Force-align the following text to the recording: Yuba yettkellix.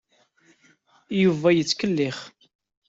Yuba 1.21 1.49
yettkellix. 1.51 2.17